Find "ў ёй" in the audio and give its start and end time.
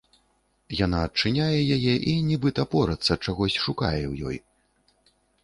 4.11-4.37